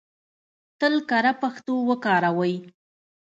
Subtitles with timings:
[0.79, 2.55] تل کره پښتو وکاروئ!